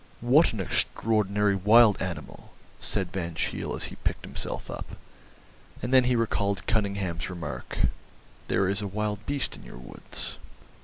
"What 0.21 0.51
an 0.51 0.59
extraordinary 0.59 1.55
wild 1.55 2.01
animal!" 2.01 2.53
said 2.79 3.13
Van 3.13 3.35
Cheele 3.35 3.75
as 3.75 3.83
he 3.83 3.97
picked 3.97 4.25
himself 4.25 4.67
up. 4.71 4.95
And 5.83 5.93
then 5.93 6.05
he 6.05 6.15
recalled 6.15 6.65
Cunningham's 6.65 7.29
remark 7.29 7.77
"There 8.47 8.67
is 8.67 8.81
a 8.81 8.87
wild 8.87 9.23
beast 9.27 9.55
in 9.55 9.61
your 9.63 9.77
woods." 9.77 10.39